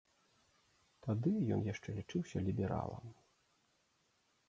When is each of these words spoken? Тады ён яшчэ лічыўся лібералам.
Тады 1.07 1.33
ён 1.57 1.61
яшчэ 1.73 1.89
лічыўся 1.99 2.37
лібералам. 2.49 3.17